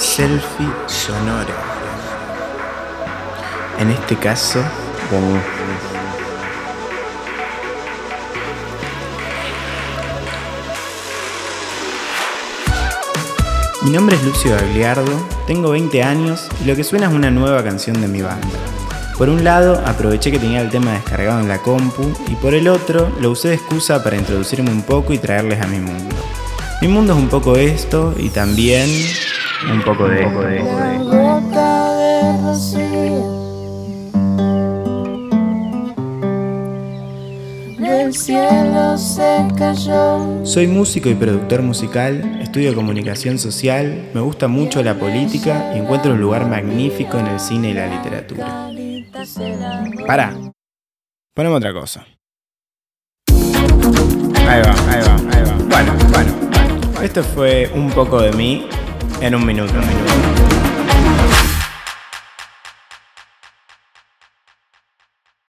selfie 0.00 0.66
sonora. 0.86 1.54
En 3.78 3.90
este 3.90 4.16
caso, 4.16 4.64
Mi 13.82 13.90
nombre 13.90 14.16
es 14.16 14.22
Lucio 14.22 14.52
Gagliardo, 14.52 15.26
tengo 15.46 15.70
20 15.70 16.02
años 16.02 16.46
y 16.62 16.64
lo 16.64 16.76
que 16.76 16.84
suena 16.84 17.08
es 17.08 17.12
una 17.12 17.30
nueva 17.30 17.62
canción 17.62 18.00
de 18.00 18.08
mi 18.08 18.22
banda. 18.22 18.46
Por 19.18 19.28
un 19.28 19.44
lado, 19.44 19.82
aproveché 19.84 20.30
que 20.30 20.38
tenía 20.38 20.62
el 20.62 20.70
tema 20.70 20.92
descargado 20.92 21.40
en 21.40 21.48
la 21.48 21.58
compu 21.58 22.10
y 22.28 22.36
por 22.36 22.54
el 22.54 22.68
otro, 22.68 23.10
lo 23.20 23.32
usé 23.32 23.48
de 23.48 23.54
excusa 23.54 24.02
para 24.02 24.16
introducirme 24.16 24.70
un 24.70 24.82
poco 24.82 25.12
y 25.12 25.18
traerles 25.18 25.60
a 25.60 25.66
mi 25.66 25.78
mundo. 25.78 26.14
Mi 26.80 26.88
mundo 26.88 27.12
es 27.12 27.18
un 27.18 27.28
poco 27.28 27.56
esto 27.56 28.14
y 28.16 28.30
también 28.30 28.88
un 29.68 29.82
poco 29.82 30.08
de, 30.08 30.24
poco 30.24 30.40
de, 30.42 30.60
cayó. 39.56 40.44
Soy 40.44 40.66
músico 40.66 41.08
y 41.08 41.14
productor 41.14 41.62
musical, 41.62 42.40
estudio 42.40 42.74
comunicación 42.74 43.38
social, 43.38 44.10
me 44.14 44.20
gusta 44.20 44.48
mucho 44.48 44.82
la 44.82 44.94
política 44.98 45.72
y 45.74 45.78
encuentro 45.78 46.12
un 46.12 46.20
lugar 46.20 46.46
magnífico 46.46 47.18
en 47.18 47.26
el 47.26 47.40
cine 47.40 47.70
y 47.70 47.74
la 47.74 47.86
literatura. 47.86 48.70
Para. 50.06 50.34
Ponemos 51.34 51.58
otra 51.58 51.72
cosa. 51.72 52.06
Ahí 54.48 54.62
va, 54.62 54.74
ahí 54.88 55.00
va, 55.06 55.16
ahí 55.32 55.42
va. 55.44 55.54
Bueno, 55.68 55.92
bueno. 56.10 56.32
Esto 57.02 57.22
fue 57.22 57.70
un 57.74 57.90
poco 57.90 58.20
de 58.20 58.32
mí 58.32 58.66
en 59.20 59.34
un 59.34 59.44
minuto. 59.44 59.74
Un 59.74 59.86
minuto. 59.86 60.59